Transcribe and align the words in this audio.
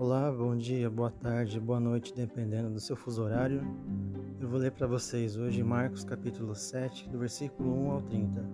Olá, 0.00 0.30
bom 0.30 0.56
dia, 0.56 0.88
boa 0.88 1.10
tarde, 1.10 1.58
boa 1.58 1.80
noite, 1.80 2.14
dependendo 2.14 2.70
do 2.70 2.78
seu 2.78 2.94
fuso 2.94 3.20
horário. 3.20 3.60
Eu 4.40 4.48
vou 4.48 4.56
ler 4.56 4.70
para 4.70 4.86
vocês 4.86 5.36
hoje 5.36 5.60
Marcos 5.60 6.04
capítulo 6.04 6.54
7, 6.54 7.08
do 7.08 7.18
versículo 7.18 7.68
1 7.86 7.90
ao 7.90 8.02
30. 8.02 8.48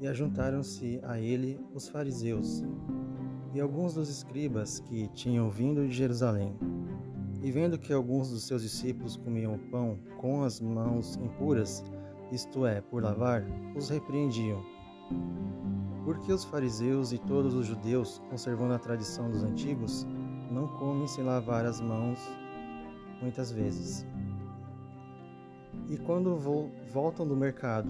E 0.00 0.08
ajuntaram-se 0.08 0.98
a 1.04 1.20
ele 1.20 1.64
os 1.72 1.88
fariseus 1.88 2.64
e 3.54 3.60
alguns 3.60 3.94
dos 3.94 4.08
escribas 4.08 4.80
que 4.80 5.06
tinham 5.10 5.48
vindo 5.48 5.86
de 5.86 5.94
Jerusalém. 5.94 6.58
E 7.44 7.52
vendo 7.52 7.78
que 7.78 7.92
alguns 7.92 8.30
dos 8.30 8.42
seus 8.42 8.62
discípulos 8.62 9.16
comiam 9.16 9.56
pão 9.70 10.00
com 10.18 10.42
as 10.42 10.60
mãos 10.60 11.14
impuras, 11.14 11.84
isto 12.32 12.66
é, 12.66 12.80
por 12.80 13.04
lavar, 13.04 13.46
os 13.76 13.88
repreendiam. 13.88 14.60
Porque 16.04 16.32
os 16.32 16.42
fariseus 16.42 17.12
e 17.12 17.18
todos 17.18 17.54
os 17.54 17.66
judeus, 17.66 18.20
conservando 18.28 18.74
a 18.74 18.80
tradição 18.80 19.30
dos 19.30 19.44
antigos, 19.44 20.04
não 20.50 20.66
comem 20.66 21.06
sem 21.06 21.24
lavar 21.24 21.64
as 21.64 21.80
mãos 21.80 22.18
muitas 23.22 23.52
vezes. 23.52 24.04
E 25.88 25.96
quando 25.96 26.36
voltam 26.92 27.26
do 27.26 27.36
mercado, 27.36 27.88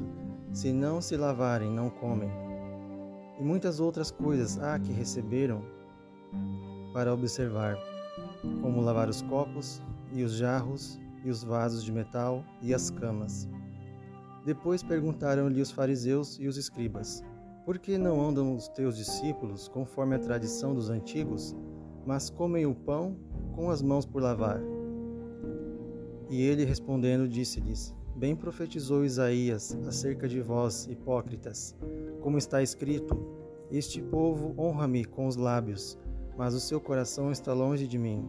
se 0.52 0.72
não 0.72 1.00
se 1.00 1.16
lavarem, 1.16 1.70
não 1.70 1.88
comem. 1.88 2.30
E 3.38 3.42
muitas 3.42 3.80
outras 3.80 4.10
coisas 4.10 4.58
há 4.58 4.78
que 4.78 4.92
receberam 4.92 5.62
para 6.92 7.12
observar, 7.14 7.76
como 8.60 8.80
lavar 8.80 9.08
os 9.08 9.22
copos 9.22 9.80
e 10.12 10.22
os 10.22 10.32
jarros 10.32 10.98
e 11.24 11.30
os 11.30 11.42
vasos 11.42 11.84
de 11.84 11.92
metal 11.92 12.44
e 12.60 12.74
as 12.74 12.90
camas. 12.90 13.48
Depois 14.44 14.82
perguntaram-lhe 14.82 15.60
os 15.60 15.70
fariseus 15.70 16.38
e 16.38 16.46
os 16.46 16.56
escribas: 16.56 17.22
Por 17.64 17.78
que 17.78 17.96
não 17.96 18.20
andam 18.20 18.54
os 18.54 18.68
teus 18.68 18.96
discípulos 18.96 19.68
conforme 19.68 20.16
a 20.16 20.18
tradição 20.18 20.74
dos 20.74 20.90
antigos, 20.90 21.54
mas 22.06 22.30
comem 22.30 22.66
o 22.66 22.74
pão 22.74 23.16
com 23.54 23.70
as 23.70 23.82
mãos 23.82 24.06
por 24.06 24.22
lavar. 24.22 24.60
E 26.28 26.42
ele 26.42 26.64
respondendo 26.64 27.28
disse-lhes: 27.28 27.94
Bem 28.14 28.36
profetizou 28.36 29.04
Isaías 29.04 29.76
acerca 29.86 30.28
de 30.28 30.40
vós, 30.40 30.86
hipócritas, 30.86 31.74
como 32.20 32.38
está 32.38 32.62
escrito: 32.62 33.16
Este 33.70 34.00
povo 34.00 34.54
honra-me 34.58 35.04
com 35.04 35.26
os 35.26 35.36
lábios, 35.36 35.98
mas 36.36 36.54
o 36.54 36.60
seu 36.60 36.80
coração 36.80 37.32
está 37.32 37.52
longe 37.52 37.86
de 37.86 37.98
mim. 37.98 38.28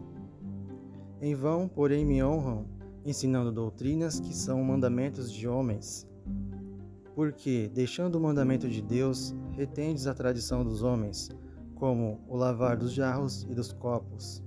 Em 1.22 1.36
vão, 1.36 1.68
porém, 1.68 2.06
me 2.06 2.24
honram, 2.24 2.66
ensinando 3.06 3.52
doutrinas 3.52 4.20
que 4.20 4.36
são 4.36 4.64
mandamentos 4.64 5.32
de 5.32 5.48
homens. 5.48 6.08
Porque, 7.14 7.70
deixando 7.74 8.16
o 8.16 8.22
mandamento 8.22 8.68
de 8.68 8.82
Deus, 8.82 9.36
retendes 9.52 10.08
a 10.08 10.14
tradição 10.14 10.64
dos 10.64 10.82
homens, 10.82 11.30
como 11.82 12.20
o 12.30 12.38
lavar 12.38 12.78
dos 12.78 12.94
jarros 12.94 13.42
e 13.50 13.56
dos 13.56 13.74
copos, 13.74 14.44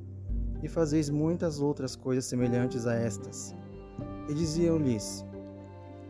e 0.62 0.68
fazeis 0.68 1.10
muitas 1.10 1.60
outras 1.60 1.96
coisas 1.96 2.26
semelhantes 2.26 2.86
a 2.86 2.94
estas. 2.94 3.56
E 4.28 4.34
diziam-lhes: 4.34 5.26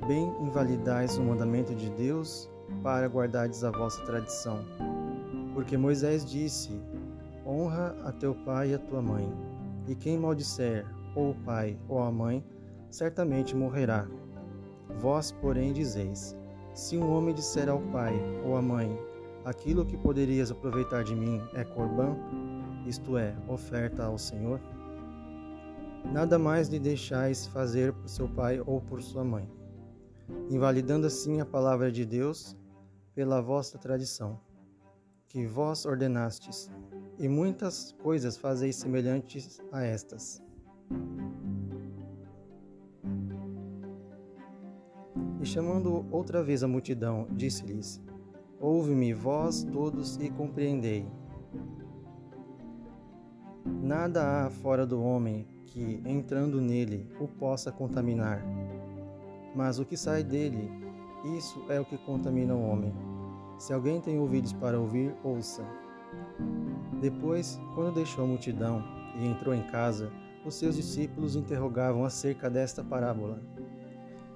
Bem 0.07 0.29
invalidais 0.43 1.17
o 1.17 1.23
mandamento 1.23 1.75
de 1.75 1.89
Deus 1.93 2.51
para 2.83 3.07
guardardes 3.07 3.65
a 3.65 3.71
vossa 3.71 4.05
tradição. 4.05 4.59
Porque 5.55 5.79
Moisés 5.79 6.27
disse: 6.27 6.79
Honra 7.47 7.97
a 8.05 8.13
teu 8.13 8.35
pai 8.35 8.73
e 8.73 8.75
a 8.75 8.79
tua 8.79 9.01
mãe, 9.01 9.27
e 9.89 9.95
quem 9.95 10.19
maldisser 10.19 10.85
ou 11.17 11.31
o 11.31 11.35
pai 11.37 11.79
ou 11.89 12.03
a 12.03 12.13
mãe, 12.13 12.45
certamente 12.91 13.57
morrerá. 13.57 14.07
Vós, 15.01 15.33
porém, 15.33 15.73
dizeis: 15.73 16.37
Se 16.75 16.99
um 16.99 17.11
homem 17.11 17.35
disser 17.35 17.71
ao 17.71 17.81
pai 17.81 18.13
ou 18.45 18.59
à 18.59 18.61
mãe: 18.61 18.95
aquilo 19.45 19.85
que 19.85 19.97
poderias 19.97 20.51
aproveitar 20.51 21.05
de 21.05 21.15
mim 21.15 21.41
é 21.53 21.65
corbã, 21.65 22.17
isto 22.87 23.17
é, 23.17 23.37
oferta 23.47 24.05
ao 24.05 24.19
Senhor? 24.19 24.61
Nada 26.13 26.39
mais 26.39 26.69
lhe 26.69 26.79
deixais 26.79 27.47
fazer 27.47 27.93
por 27.93 28.09
seu 28.09 28.29
pai 28.29 28.61
ou 28.65 28.81
por 28.81 29.03
sua 29.03 29.25
mãe, 29.25 29.49
invalidando 30.51 31.07
assim 31.07 31.41
a 31.41 31.47
palavra 31.47 31.91
de 31.91 32.05
Deus 32.05 32.57
pela 33.15 33.41
vossa 33.41 33.79
tradição, 33.79 34.41
que 35.29 35.47
vós 35.47 35.85
ordenastes, 35.87 36.71
e 37.19 37.29
muitas 37.29 37.93
coisas 38.03 38.37
fazeis 38.37 38.77
semelhantes 38.77 39.61
a 39.71 39.83
estas. 39.83 40.43
E 45.41 45.47
chamando 45.47 46.07
outra 46.11 46.43
vez 46.43 46.63
a 46.63 46.69
multidão, 46.69 47.29
disse-lhes: 47.31 48.01
Ouve-me, 48.65 49.13
vós 49.13 49.63
todos, 49.63 50.17
e 50.17 50.31
compreendei. 50.31 51.07
Nada 53.63 54.47
há 54.47 54.51
fora 54.51 54.87
do 54.87 55.03
homem 55.03 55.47
que, 55.67 56.01
entrando 56.07 56.63
nele, 56.63 57.07
o 57.21 57.29
possa 57.29 57.71
contaminar. 57.71 58.43
Mas 59.55 59.79
o 59.79 59.85
que 59.85 59.99
sai 59.99 60.25
dele, 60.25 60.71
isso 61.37 61.63
é 61.69 61.79
o 61.79 61.85
que 61.85 61.99
contamina 61.99 62.55
o 62.55 62.67
homem. 62.67 62.95
Se 63.59 63.75
alguém 63.75 64.01
tem 64.01 64.19
ouvidos 64.19 64.55
para 64.55 64.81
ouvir, 64.81 65.15
ouça. 65.23 65.63
Depois, 67.03 67.61
quando 67.75 67.97
deixou 67.97 68.25
a 68.25 68.29
multidão 68.29 68.83
e 69.21 69.27
entrou 69.27 69.55
em 69.55 69.65
casa, 69.65 70.11
os 70.43 70.55
seus 70.55 70.77
discípulos 70.77 71.37
interrogavam 71.37 72.03
acerca 72.03 72.49
desta 72.49 72.83
parábola. 72.83 73.43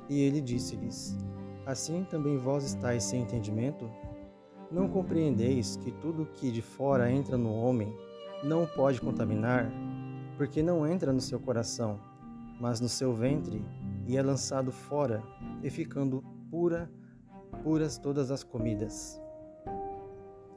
E 0.07 0.21
ele 0.21 0.43
disse-lhes: 0.43 1.17
Assim 1.65 2.05
também 2.05 2.37
vós 2.37 2.65
estáis 2.65 3.05
sem 3.05 3.23
entendimento? 3.23 3.91
Não 4.71 4.87
compreendeis 4.87 5.77
que 5.77 5.91
tudo 5.91 6.27
que 6.27 6.51
de 6.51 6.61
fora 6.61 7.11
entra 7.11 7.39
no 7.39 7.55
homem 7.55 7.91
não 8.45 8.67
pode 8.67 9.01
contaminar, 9.01 9.73
porque 10.37 10.63
não 10.63 10.87
entra 10.87 11.11
no 11.11 11.23
seu 11.23 11.41
coração, 11.41 11.99
mas 12.61 12.79
no 12.79 12.89
seu 12.89 13.15
ventre, 13.15 13.65
e 14.07 14.17
é 14.17 14.23
lançado 14.23 14.71
fora, 14.71 15.23
e 15.63 15.71
ficando 15.71 16.23
pura, 16.51 16.91
puras 17.65 17.97
todas 17.97 18.31
as 18.31 18.45
comidas. 18.45 19.19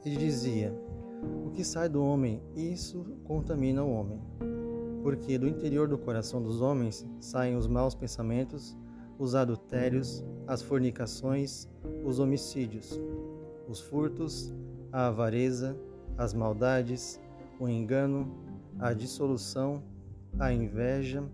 E 0.04 0.14
dizia: 0.14 0.74
O 1.46 1.50
que 1.50 1.64
sai 1.64 1.88
do 1.88 2.04
homem, 2.04 2.42
isso 2.54 3.04
contamina 3.24 3.82
o 3.82 3.90
homem. 3.90 4.20
Porque 5.02 5.38
do 5.38 5.48
interior 5.48 5.88
do 5.88 5.96
coração 5.96 6.42
dos 6.42 6.60
homens 6.60 7.06
saem 7.18 7.56
os 7.56 7.66
maus 7.66 7.94
pensamentos, 7.94 8.76
os 9.18 9.34
adultérios, 9.34 10.22
as 10.46 10.60
fornicações, 10.60 11.66
os 12.04 12.18
homicídios 12.18 13.00
os 13.72 13.80
furtos, 13.80 14.54
a 14.92 15.06
avareza, 15.06 15.74
as 16.18 16.34
maldades, 16.34 17.18
o 17.58 17.66
engano, 17.66 18.30
a 18.78 18.92
dissolução, 18.92 19.82
a 20.38 20.52
inveja, 20.52 21.24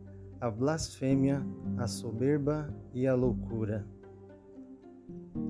a 0.40 0.48
blasfêmia, 0.48 1.44
a 1.76 1.88
soberba 1.88 2.72
e 2.94 3.08
a 3.08 3.14
loucura. 3.14 3.84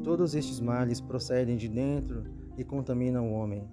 Todos 0.03 0.34
estes 0.34 0.60
males 0.60 0.99
procedem 0.99 1.59
de 1.59 1.69
dentro 1.69 2.25
e 2.56 2.65
contaminam 2.65 3.31
o 3.31 3.34
homem. 3.34 3.69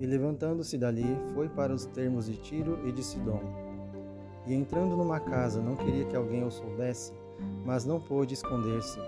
E 0.00 0.06
levantando-se 0.06 0.76
dali, 0.76 1.16
foi 1.32 1.48
para 1.48 1.72
os 1.72 1.86
termos 1.86 2.26
de 2.26 2.36
Tiro 2.38 2.88
e 2.88 2.90
de 2.90 3.04
Sidom. 3.04 3.40
E 4.46 4.52
entrando 4.52 4.96
numa 4.96 5.20
casa, 5.20 5.62
não 5.62 5.76
queria 5.76 6.04
que 6.06 6.16
alguém 6.16 6.44
o 6.44 6.50
soubesse, 6.50 7.12
mas 7.64 7.84
não 7.84 8.00
pôde 8.00 8.34
esconder-se 8.34 8.98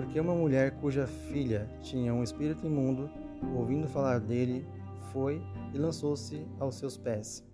porque 0.00 0.18
uma 0.18 0.34
mulher 0.34 0.70
cuja 0.80 1.06
filha 1.06 1.68
tinha 1.82 2.14
um 2.14 2.22
espírito 2.22 2.66
imundo, 2.66 3.10
ouvindo 3.54 3.86
falar 3.86 4.18
dele, 4.18 4.66
foi 5.12 5.42
e 5.74 5.78
lançou-se 5.78 6.42
aos 6.58 6.76
seus 6.76 6.96
pés. 6.96 7.44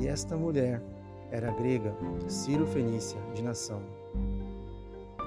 E 0.00 0.08
esta 0.08 0.36
mulher 0.36 0.82
era 1.30 1.52
grega, 1.52 1.94
Ciro 2.26 2.66
Fenícia, 2.66 3.20
de 3.32 3.40
nação. 3.40 3.80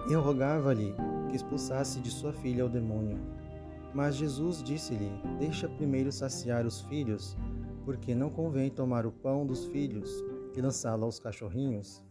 E 0.09 0.16
rogava-lhe 0.16 0.94
que 1.29 1.38
expulsasse 1.38 2.02
de 2.02 2.12
sua 2.12 2.34
filha 2.34 2.66
o 2.66 2.70
demônio. 2.70 3.18
Mas 3.94 4.16
Jesus 4.16 4.62
disse-lhe: 4.62 5.09
Deixa 5.40 5.70
primeiro 5.70 6.12
saciar 6.12 6.66
os 6.66 6.82
filhos, 6.82 7.38
porque 7.86 8.14
não 8.14 8.29
convém 8.29 8.70
tomar 8.70 9.06
o 9.06 9.14
pão 9.14 9.46
dos 9.46 9.66
filhos 9.66 10.12
e 10.58 10.59
lançá-lo 10.59 11.06
aos 11.06 11.22
cachorrinhos. 11.22 12.03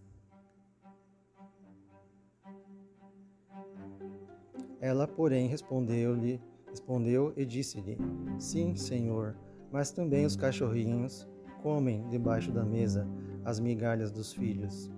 Ela, 4.82 5.06
porém, 5.06 5.46
respondeu-lhe, 5.46 6.40
respondeu 6.68 7.32
e 7.36 7.46
disse-lhe: 7.46 7.96
Sim, 8.36 8.74
Senhor, 8.74 9.36
mas 9.70 9.92
também 9.92 10.26
os 10.26 10.34
cachorrinhos 10.34 11.28
comem 11.62 12.04
debaixo 12.08 12.50
da 12.50 12.64
mesa 12.64 13.06
as 13.44 13.60
migalhas 13.60 14.10
dos 14.10 14.32
filhos. 14.32 14.90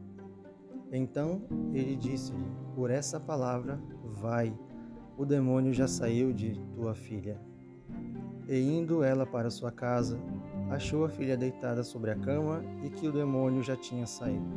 Então 0.90 1.42
ele 1.75 1.96
disse-lhe: 1.96 2.50
Por 2.75 2.90
essa 2.90 3.20
palavra, 3.20 3.78
vai, 4.02 4.58
o 5.19 5.26
demônio 5.26 5.75
já 5.75 5.86
saiu 5.86 6.32
de 6.32 6.58
tua 6.75 6.94
filha. 6.94 7.38
E 8.48 8.58
indo 8.58 9.02
ela 9.02 9.26
para 9.26 9.50
sua 9.50 9.70
casa, 9.70 10.19
achou 10.70 11.04
a 11.04 11.10
filha 11.10 11.36
deitada 11.36 11.84
sobre 11.84 12.10
a 12.10 12.16
cama 12.16 12.64
e 12.82 12.88
que 12.88 13.06
o 13.06 13.12
demônio 13.12 13.62
já 13.62 13.76
tinha 13.76 14.06
saído. 14.06 14.48